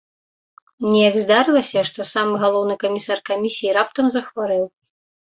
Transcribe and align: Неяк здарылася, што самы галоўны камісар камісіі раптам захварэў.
Неяк 0.91 1.15
здарылася, 1.25 1.83
што 1.89 2.07
самы 2.13 2.39
галоўны 2.43 2.77
камісар 2.85 3.21
камісіі 3.31 3.75
раптам 3.77 4.09
захварэў. 4.15 4.65